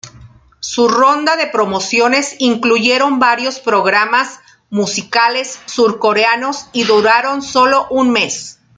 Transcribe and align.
Su 0.61 0.87
ronda 0.87 1.35
de 1.35 1.45
promociones 1.45 2.35
incluyeron 2.39 3.19
varios 3.19 3.59
programas 3.59 4.39
musicales 4.71 5.59
surcoreanos 5.67 6.69
y 6.73 6.85
duraron 6.85 7.43
solo 7.43 7.85
un 7.91 8.09
mes. 8.09 8.59